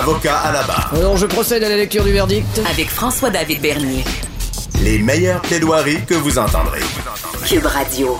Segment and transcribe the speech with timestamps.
[0.00, 0.92] Avocat à la barre.
[0.94, 2.60] Alors je procède à la lecture du verdict.
[2.70, 4.04] Avec François-David Bernier.
[4.82, 6.80] Les meilleures plaidoiries que vous entendrez.
[7.46, 8.16] Cube Radio.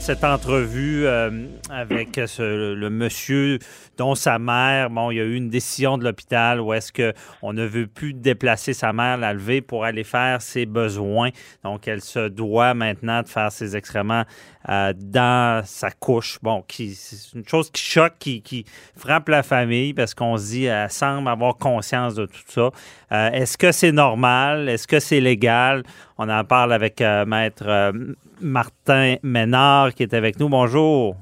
[0.00, 1.30] Cette entrevue euh,
[1.70, 3.58] avec ce- le monsieur
[3.96, 7.52] dont sa mère, bon, il y a eu une décision de l'hôpital où est-ce qu'on
[7.52, 11.30] ne veut plus déplacer sa mère, la lever pour aller faire ses besoins.
[11.62, 14.24] Donc, elle se doit maintenant de faire ses excréments
[14.68, 16.38] euh, dans sa couche.
[16.42, 18.64] Bon, c'est une chose qui choque, qui,
[18.96, 22.70] frappe la famille parce qu'on se dit, elle semble avoir conscience de tout ça.
[23.12, 24.68] Euh, est-ce que c'est normal?
[24.68, 25.82] Est-ce que c'est légal?
[26.18, 27.92] On en parle avec euh, Maître
[28.40, 30.48] Martin Ménard qui est avec nous.
[30.48, 31.16] Bonjour.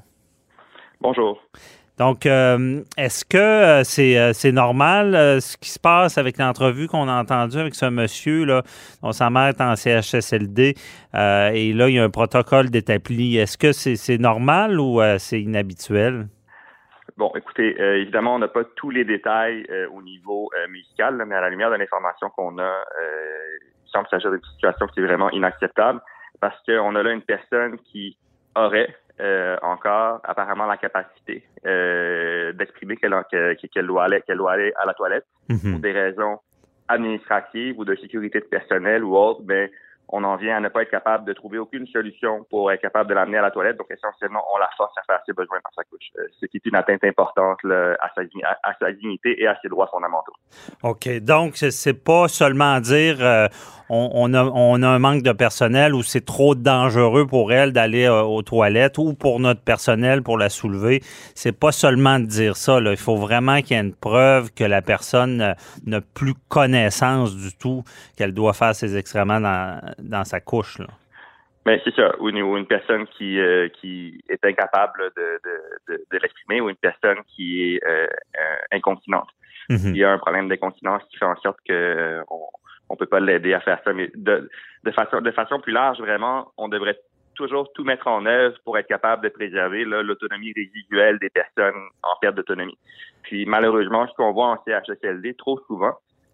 [1.01, 1.41] Bonjour.
[1.97, 6.87] Donc, euh, est-ce que euh, c'est euh, c'est normal ce qui se passe avec l'entrevue
[6.87, 8.63] qu'on a entendue avec ce monsieur là,
[9.03, 10.75] dont sa mère est en CHSLD
[11.13, 13.37] et là il y a un protocole d'établi.
[13.37, 16.27] Est-ce que c'est normal ou c'est inhabituel?
[17.17, 21.49] Bon, écoutez, évidemment, on n'a pas tous les détails au niveau médical, mais à la
[21.49, 22.73] lumière de l'information qu'on a,
[23.85, 26.01] il semble s'agir d'une situation qui est vraiment inacceptable
[26.39, 28.17] parce qu'on a là une personne qui
[28.55, 34.53] aurait euh, encore apparemment la capacité euh, d'exprimer qu'elle que- qu'elle doit aller qu'elle doit
[34.53, 35.25] aller à la toilette
[35.71, 36.39] pour des raisons
[36.87, 39.71] administratives ou de sécurité de personnel ou autre, mais
[40.11, 43.09] on en vient à ne pas être capable de trouver aucune solution pour être capable
[43.09, 43.77] de l'amener à la toilette.
[43.77, 46.57] Donc, essentiellement, on la force à faire ses besoins dans sa couche, euh, ce qui
[46.57, 48.09] est une atteinte importante à,
[48.79, 50.33] sa, dignité et à ses droits fondamentaux.
[50.83, 51.07] OK.
[51.19, 53.47] Donc, c'est- pas seulement dire euh,
[53.89, 58.41] on, a, un manque de personnel ou c'est trop dangereux pour elle d'aller euh, aux
[58.41, 61.03] toilettes ou pour notre personnel pour la soulever.
[61.35, 62.79] C'est pas seulement de dire ça.
[62.79, 65.55] Il faut vraiment qu'il y ait une preuve que la personne
[65.85, 67.83] n'a plus connaissance du tout
[68.17, 70.79] qu'elle doit faire ses excréments dans, dans sa couche.
[70.79, 70.87] Là.
[71.65, 75.93] Mais c'est ça, ou une, ou une personne qui, euh, qui est incapable de, de,
[75.93, 78.07] de, de l'exprimer ou une personne qui est euh,
[78.71, 79.29] incontinente.
[79.69, 79.91] Mhm.
[79.93, 82.47] Il y a un problème d'incontinence qui fait en sorte que euh, on,
[82.89, 83.93] on peut pas l'aider à faire ça.
[83.93, 84.49] Mais de,
[84.83, 86.97] de façon de façon plus large, vraiment, on devrait
[87.35, 92.15] toujours tout mettre en œuvre pour être capable de préserver l'autonomie résiduelle des personnes en
[92.19, 92.77] perte d'autonomie.
[93.23, 95.93] Puis malheureusement, ce qu'on voit en CHSLD trop souvent,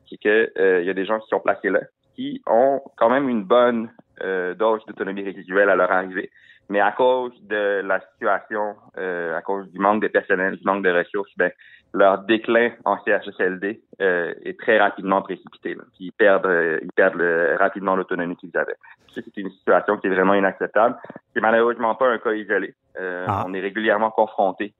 [0.10, 1.82] c'est que euh, il y a des gens qui sont placés là,
[2.18, 3.90] qui ont quand même une bonne
[4.24, 6.32] euh, dose d'autonomie résiduelle à leur arrivée,
[6.70, 10.84] mais à cause de la situation, euh, à cause du manque de personnel, du manque
[10.84, 11.52] de ressources, ben
[11.94, 15.76] leur déclin en CHSLD euh, est très rapidement précipité.
[15.76, 15.84] Là.
[15.96, 17.24] Puis ils perdent, ils perdent
[17.60, 18.76] rapidement l'autonomie qu'ils avaient.
[19.14, 20.98] C'est une situation qui est vraiment inacceptable.
[21.34, 22.74] C'est malheureusement pas un cas isolé.
[23.00, 23.46] Ah.
[23.48, 24.74] On est régulièrement confronté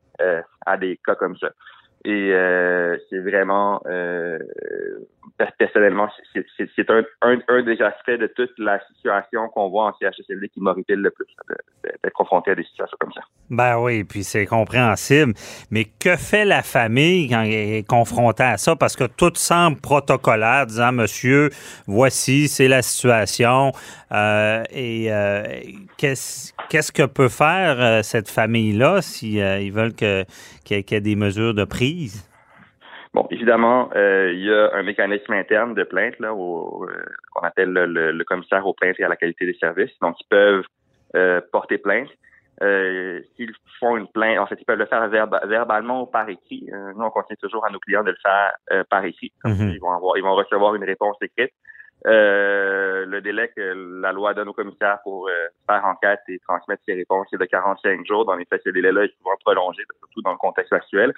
[0.66, 1.50] à des cas comme ça.
[2.10, 4.40] Et euh, c'est vraiment, euh,
[5.38, 6.46] per- personnellement, c'est-
[6.90, 11.26] un, des aspects de toute la situation qu'on voit en CHSLD qui m'horripile le plus,
[11.84, 13.20] d'être confronté à des situations comme ça.
[13.50, 15.34] Ben oui, puis c'est compréhensible.
[15.70, 18.78] Mais que fait la famille quand elle est confrontée à ça?
[18.78, 21.50] Parce que tout semble protocolaire, disant, monsieur,
[21.88, 23.74] voici, c'est la situation.
[24.14, 25.10] Euh, et
[25.98, 30.26] qu'est-ce qu'est-ce que peut faire cette famille-là si euh, ils veulent qu'il
[30.72, 31.66] y, ait- des mesures de
[33.14, 37.42] Bon, évidemment, euh, il y a un mécanisme interne de plainte là, au, euh, qu'on
[37.46, 39.98] appelle le, le- le commissaire aux plaintes et à la qualité des services.
[40.02, 40.66] Donc, ils peuvent
[41.16, 42.10] euh, porter plainte.
[43.36, 46.68] S'ils font une plainte, en fait, ils peuvent le faire verba- verbalement ou par écrit.
[46.96, 48.52] Nous, on conseille toujours à nos clients de le faire
[48.90, 49.32] par écrit.
[49.46, 49.70] Mhm.
[49.76, 51.54] ils vont avoir, ils vont recevoir une réponse écrite.
[53.06, 55.32] Le délai que la loi donne aux commissaires pour euh,
[55.70, 58.26] faire enquête et transmettre ces réponses est de 45 jours.
[58.26, 61.14] Dans les faits, ce délai-là est souvent prolongé, surtout dans le contexte actuel.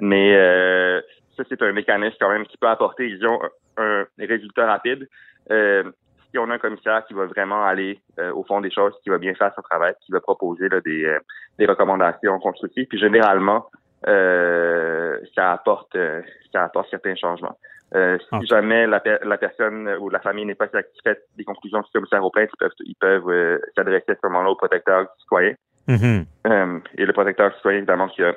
[0.00, 1.00] Mais euh,
[1.36, 3.40] ça, c'est un mécanisme quand même qui peut apporter, disons,
[3.76, 5.08] un, un résultat rapide.
[5.50, 5.84] Euh,
[6.30, 8.00] si on a un commissaire qui va vraiment aller
[8.32, 11.14] au fond des choses, qui va bien faire son travail, qui va proposer là, des,
[11.58, 13.66] des recommandations constructives, puis généralement,
[14.08, 17.56] euh, ça apporte euh, ça apporte certains changements.
[17.94, 18.44] Euh, si Ok.
[18.46, 22.24] jamais la, per- la personne ou la famille n'est pas satisfaite des conclusions du commissaire
[22.24, 25.54] aux plaintes, ils peuvent, ils peuvent euh, s'adresser à ce moment-là au protecteur du citoyen.
[25.88, 26.24] Mhm.
[26.46, 28.34] Euh, et le protecteur du citoyen, évidemment, qui a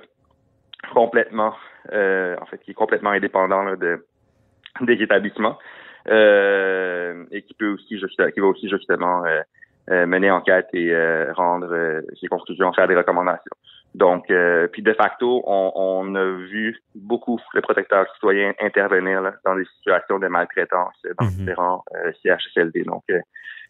[0.93, 1.53] complètement,
[1.93, 4.05] euh, en fait, qui est complètement indépendant là, de,
[4.81, 5.57] des établissements
[6.09, 9.23] euh, et qui peut aussi, qui va aussi justement
[9.87, 13.55] mener enquête et euh, rendre ses conclusions, faire des recommandations.
[13.95, 19.33] Donc, euh, puis de facto, on, on, a vu beaucoup le protecteur citoyen intervenir là,
[19.45, 21.31] dans des situations de maltraitance dans Mhm.
[21.31, 22.83] différents euh, CHSLD.
[22.83, 23.19] Donc, euh,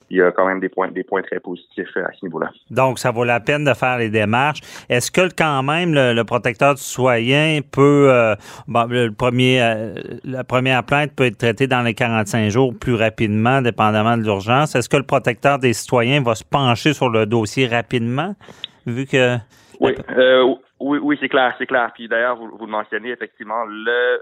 [0.09, 2.49] il y a quand même des points, des points très positifs euh, à ce niveau-là.
[2.71, 4.61] Donc, ça vaut la peine de faire les démarches.
[4.89, 8.35] Est-ce que quand même le, le protecteur du citoyen peut, euh,
[8.67, 9.93] bon, le premier, euh,
[10.23, 14.75] la première plainte peut être traitée dans les 45 jours plus rapidement, dépendamment de l'urgence?
[14.75, 18.33] Est-ce que le protecteur des citoyens va se pencher sur le dossier rapidement,
[18.87, 19.37] vu que
[19.79, 21.91] Oui, euh, oui, oui, c'est clair, c'est clair.
[21.93, 24.19] Puis d'ailleurs, vous, vous le mentionnez, effectivement, le, euh,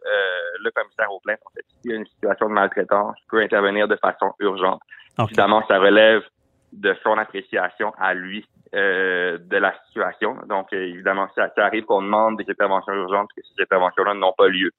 [0.63, 3.87] le commissaire aux plaintes, en fait, s'il y a une situation de maltraitance, peut intervenir
[3.87, 4.81] de façon urgente.
[5.19, 6.21] Évidemment, ça relève
[6.71, 10.37] de son appréciation à lui euh, de la situation.
[10.47, 14.33] Donc, euh, évidemment, ça, ça arrive qu'on demande des interventions urgentes, que ces interventions-là n'ont
[14.35, 14.71] pas lieu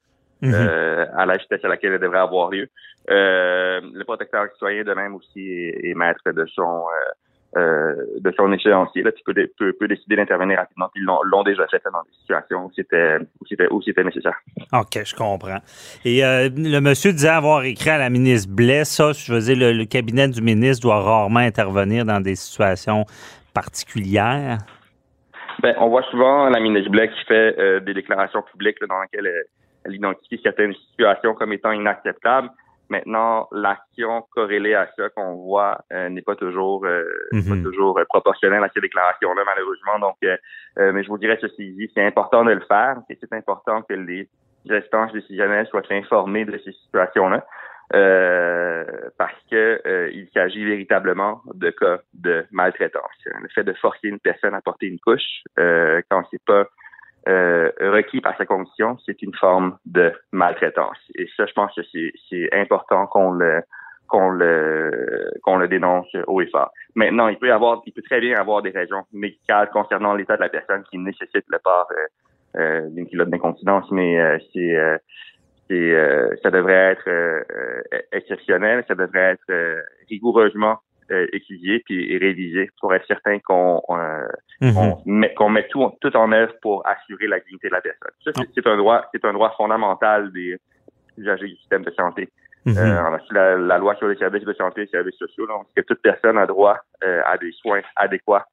[0.42, 0.52] Mhm.
[0.54, 2.68] euh, à la vitesse à laquelle elles devraient avoir lieu.
[3.10, 7.12] Euh, le protecteur citoyen, de même aussi, est, est maître de son euh,
[7.54, 10.88] de son échéancier, là, puis peut, peut, peut décider d'intervenir rapidement.
[10.92, 14.04] Puis ils l'ont déjà fait là, dans des situations où c'était où c'était où c'était
[14.04, 14.36] nécessaire.
[14.72, 15.58] OK, je comprends.
[16.04, 19.56] Et euh, le monsieur disait avoir écrit à la ministre Blais, ça, je veux dire,
[19.56, 23.04] le, le cabinet du ministre doit rarement intervenir dans des situations
[23.54, 24.58] particulières.
[25.62, 29.00] Ben, on voit souvent la ministre Blais qui fait euh, des déclarations publiques là, dans
[29.02, 29.44] lesquelles elle,
[29.84, 32.50] elle identifie certaines situations comme étant inacceptables.
[32.90, 37.48] Maintenant, l'action corrélée à ça qu'on voit euh, n'est pas toujours euh, Mhm.
[37.48, 39.98] pas toujours euh, proportionnelle à ces déclarations-là, malheureusement.
[40.00, 40.36] Donc, euh,
[40.78, 43.94] euh, mais je vous dirais ceci dit, c'est important de le faire c'est important que
[43.94, 44.28] les
[44.70, 47.44] instances décisionnelles soient informées de ces situations-là.
[47.94, 48.84] euh,
[49.18, 53.12] parce que euh, il s'agit véritablement de cas de maltraitance.
[53.42, 56.64] Le fait de forcer une personne à porter une couche euh, quand c'est pas
[57.28, 60.98] euh, requis par sa condition, c'est une forme de maltraitance.
[61.14, 61.82] Et ça, je pense que
[62.30, 63.62] c'est, important qu'on le
[64.06, 66.70] qu'on le qu'on le dénonce haut et fort.
[66.94, 70.36] Maintenant, il peut y avoir, il peut très bien avoir des raisons médicales concernant l'état
[70.36, 72.06] de la personne qui nécessitent le port euh,
[72.56, 74.96] euh, d'une culotte d'incontinence, mais euh, c'est euh,
[75.72, 77.44] euh, ça devrait être
[78.12, 80.78] exceptionnel, ça devrait être rigoureusement
[81.10, 84.26] euh, étudié puis révisé pour être certain qu'on euh,
[84.60, 84.94] Mhm.
[85.06, 88.10] met, qu'on met tout, tout en œuvre pour assurer la dignité de la personne.
[88.24, 90.56] Ça, c'est, un droit, c'est un droit fondamental des
[91.18, 92.28] usagers du système de santé.
[92.64, 92.76] Mhm.
[92.78, 95.82] Euh, la, la loi sur les services de santé et les services sociaux, donc que
[95.82, 98.46] toute personne a droit euh, à des soins adéquats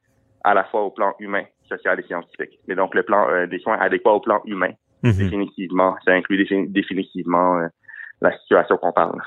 [0.44, 2.59] à la fois au plan humain, social et scientifique.
[2.68, 4.71] Mais donc le plan euh, des soins adéquats au plan humain,
[5.04, 5.13] Mhm.
[5.13, 7.62] définitivement, ça inclut défin- définitivement
[8.21, 9.19] la situation qu'on parle.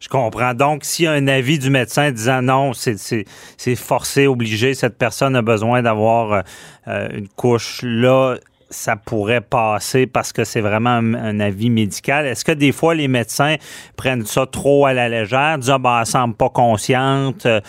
[0.00, 0.54] Je comprends.
[0.54, 3.24] Donc, s'il y a un avis du médecin disant non, c'est,
[3.76, 6.40] forcé, obligé, cette personne a besoin d'avoir euh,
[6.88, 8.36] euh, une couche, là,
[8.70, 12.26] ça pourrait passer parce que c'est vraiment un, avis médical.
[12.26, 13.56] Est-ce que des fois, les médecins
[13.96, 17.60] prennent ça trop à la légère, disent, ah, ben, elle semble pas consciente, euh,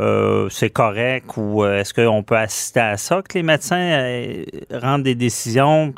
[0.00, 5.02] euh, c'est correct, ou euh, est-ce qu'on peut assister à ça, que les médecins rendent
[5.02, 5.94] des décisions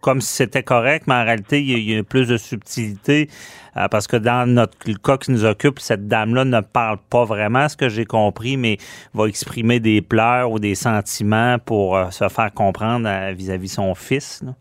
[0.00, 2.36] comme si c'était correct, mais en réalité, il y a, il y a plus de
[2.36, 3.28] subtilité
[3.76, 7.24] euh, parce que dans notre le cas qui nous occupe, cette dame-là ne parle pas
[7.24, 8.78] vraiment, ce que j'ai compris, mais
[9.14, 13.94] va exprimer des pleurs ou des sentiments pour euh, se faire comprendre euh, vis-à-vis son
[13.94, 14.42] fils.
[14.44, 14.52] là.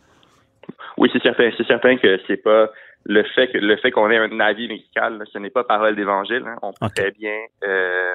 [0.97, 1.49] Oui, c'est certain.
[1.57, 2.69] C'est certain que c'est pas
[3.05, 5.95] le fait que le fait qu'on ait un avis médical, là, ce n'est pas parole
[5.95, 6.43] d'évangile.
[6.45, 6.57] hein.
[6.61, 6.93] On peut Ok.
[6.95, 8.13] très bien, euh,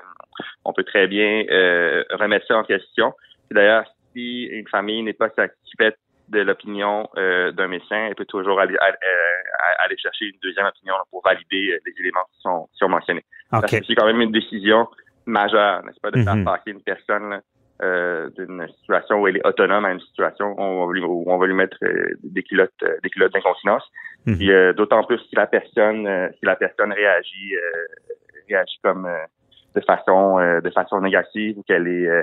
[0.65, 3.15] on peut très bien euh, remettre ça en question.
[3.51, 5.97] D'ailleurs, si une famille n'est pas satisfaite
[6.29, 10.67] de l'opinion euh, d'un médecin, elle peut toujours aller, aller, euh, aller chercher une deuxième
[10.67, 13.25] opinion là, pour valider euh, les éléments qui sont, qui sont mentionnés.
[13.51, 13.81] Parce OK.
[13.81, 14.89] que c'est quand même une décision
[15.27, 16.25] majeure, n'est-ce pas, de Mhm.
[16.25, 17.41] faire passer une personne
[17.83, 21.25] euh, d'une situation où elle est autonome à une situation où on va lui, où
[21.27, 22.73] on va lui mettre euh, des culottes,
[23.03, 23.85] des culottes d'incontinence.
[24.27, 24.37] Mhm.
[24.37, 27.87] Puis euh, d'autant plus si la personne, si la personne réagit, euh,
[28.49, 29.19] réagit comme euh,
[29.75, 32.23] de façon, euh, de façon négative ou qu'elle est, euh,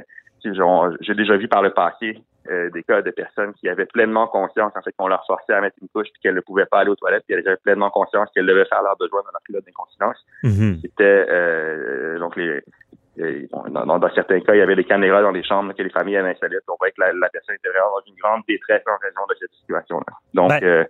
[1.02, 2.18] j'ai déjà vu par le passé
[2.52, 5.62] euh, des cas de personnes qui avaient pleinement conscience en fait qu'on leur forçait à
[5.62, 7.90] mettre une couche puis qu'elles ne pouvaient pas aller aux toilettes puis elles avaient pleinement
[7.90, 10.80] conscience qu'elles devaient faire leurs besoins dans leur culotte d'incontinence Mhm.
[10.82, 12.62] c'était euh, donc les
[13.52, 15.90] dans, dans- dans certains cas, il y avait des caméras dans les chambres que les
[15.90, 16.58] familles avaient installées.
[16.70, 19.36] On voyait que la, la personne était vraiment dans une grande détresse en raison de
[19.40, 20.14] cette situation-là.
[20.34, 20.84] Donc, Ben, euh,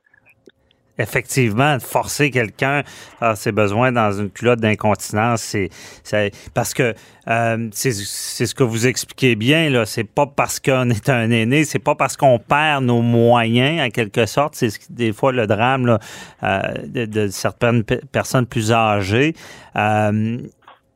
[0.98, 2.84] Effectivement, forcer quelqu'un
[3.22, 5.70] à ses besoins dans une culotte d'incontinence, c'est
[6.04, 6.94] c'est- parce que
[7.28, 9.86] euh, c'est c'est ce que vous expliquez bien là.
[9.86, 13.90] C'est pas parce qu'on est un aîné, c'est pas parce qu'on perd nos moyens en
[13.90, 14.54] quelque sorte.
[14.56, 16.00] C'est ce qui- des fois le drame là,
[16.44, 19.34] euh, de, de certaines pe- personnes plus âgées.
[19.78, 20.38] Euh,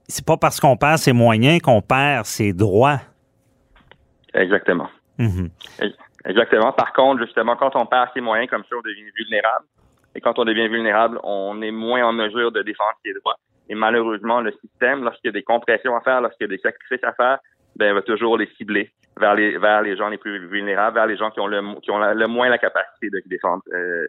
[0.08, 3.00] c'est pas parce qu'on perd ses moyens qu'on perd ses droits.
[4.34, 4.90] exactement.
[5.18, 5.50] Mhm.
[6.26, 6.74] Exactement.
[6.74, 9.66] Par contre, justement, quand on perd ses moyens comme ça, on devient vulnérable.
[10.16, 13.36] Et quand on devient vulnérable, on est moins en mesure de défendre ses droits.
[13.70, 16.62] Et malheureusement, le système, lorsqu'il y a des compressions à faire, lorsqu'il y a des
[16.62, 17.40] sacrifices à faire,
[17.76, 21.18] ben, va toujours les cibler vers les vers les gens les plus vulnérables, vers les
[21.18, 24.06] gens qui ont le qui ont le moins la capacité de se défendre euh, euh,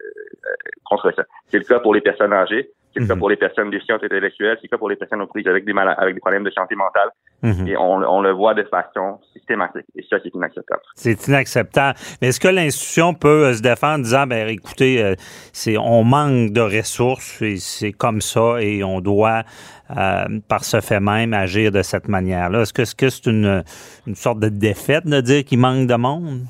[0.85, 1.25] contre ça.
[1.47, 3.21] C'est le cas pour les personnes âgées, c'est le cas Mhm.
[3.21, 5.73] pour les personnes déficientes intellectuelles, c'est le cas pour les personnes aux prises avec des
[5.77, 7.11] avec des problèmes de santé mentale.
[7.43, 7.69] Mhm.
[7.69, 9.87] Et on, on le voit de façon systématique.
[9.95, 10.83] Et ça, c'est inacceptable.
[10.95, 11.99] C'est inacceptable.
[12.21, 15.15] Mais est-ce que l'institution peut euh, se défendre en disant, ben écoutez, euh,
[15.53, 19.43] c'est on manque de ressources et c'est comme ça et on doit,
[19.97, 22.63] euh, par ce fait même, agir de cette manière-là?
[22.63, 23.63] Est-ce que est-ce que c'est une,
[24.07, 26.41] une sorte de défaite de dire qu'il manque de monde?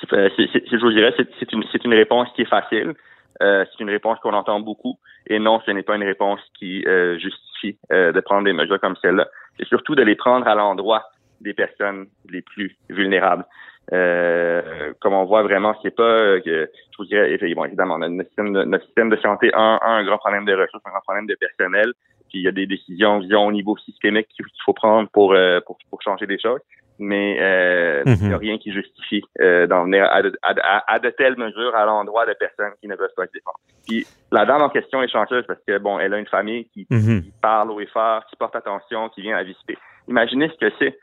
[0.00, 2.94] C'est- euh, je vous dirais, c'est c'est une, c'est une réponse qui est facile.
[3.42, 4.98] Euh, c'est une réponse qu'on entend beaucoup.
[5.26, 8.78] Et non, ce n'est pas une réponse qui euh, justifie euh, de prendre des mesures
[8.80, 9.28] comme celle-là.
[9.58, 11.04] C'est surtout de les prendre à l'endroit
[11.40, 13.44] des personnes les plus vulnérables.
[13.92, 18.28] Euh, comme on voit vraiment, c'est pas euh, que je vous dirais, bon, évidemment, notre
[18.28, 21.00] système, de, notre système de santé a un, un grand problème de ressources, un grand
[21.00, 21.92] problème de personnel.
[22.28, 25.60] Puis il y a des décisions, disons, au niveau systémique qu'il faut prendre pour, euh,
[25.66, 26.60] pour, pour changer des choses.
[27.02, 28.16] Mais euh, Mhm.
[28.20, 30.98] il n'y a rien qui justifie euh, d'en venir à de, à, de- à- à
[30.98, 33.56] de telles mesures à l'endroit de personnes qui ne peuvent pas se défendre.
[33.86, 36.86] Puis la dame en question est chanceuse parce que bon, elle a une famille qui,
[36.90, 37.22] Mhm.
[37.22, 39.78] qui parle au effort, qui porte attention, qui vient la visiter.
[40.08, 40.98] Imaginez ce que c'est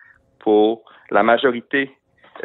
[0.48, 1.92] pour la majorité,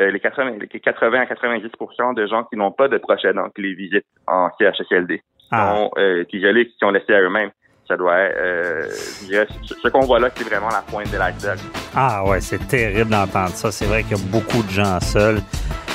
[0.00, 1.70] euh, les 80, les 80 à 90
[2.16, 5.76] de gens qui n'ont pas de aidants qui les visitent en CHSLD, qui Ah.
[5.76, 7.52] sont euh, isolés, qui sont laissés à eux-mêmes.
[7.86, 8.88] Ça doit, euh,
[9.20, 11.60] je dirais, ce, ce qu'on voit là, c'est vraiment la pointe de l'iceberg.
[11.94, 13.70] Ah ouais, c'est terrible d'entendre ça.
[13.70, 15.38] C'est vrai qu'il y a beaucoup de gens seuls.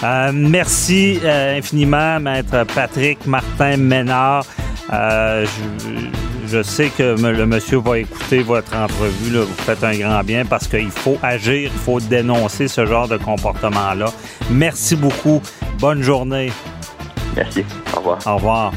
[0.01, 4.45] Euh, merci euh, infiniment, Maître Patrick Martin Ménard.
[4.93, 9.31] Euh, je, je sais que le monsieur va écouter votre entrevue.
[9.31, 9.41] Là.
[9.41, 13.17] Vous faites un grand bien parce qu'il faut agir, il faut dénoncer ce genre de
[13.17, 14.11] comportement-là.
[14.49, 15.41] Merci beaucoup.
[15.79, 16.51] Bonne journée.
[17.35, 17.63] Merci.
[17.93, 18.19] Au revoir.
[18.25, 18.73] Au revoir.